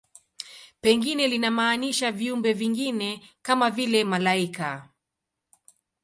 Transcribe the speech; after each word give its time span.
Pengine 0.83 1.27
linamaanisha 1.27 2.11
viumbe 2.11 2.53
vingine, 2.53 3.29
kama 3.41 3.69
vile 3.71 4.03
malaika. 4.03 4.89